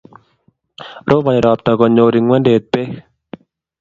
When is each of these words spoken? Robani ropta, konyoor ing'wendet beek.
Robani 1.09 1.43
ropta, 1.45 1.71
konyoor 1.79 2.13
ing'wendet 2.19 2.63
beek. 2.71 2.91